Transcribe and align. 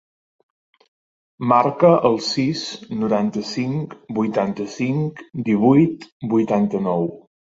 Marca 1.51 1.91
el 2.09 2.15
sis, 2.27 2.63
noranta-cinc, 3.03 3.93
vuitanta-cinc, 4.21 5.23
divuit, 5.51 6.09
vuitanta-nou. 6.35 7.09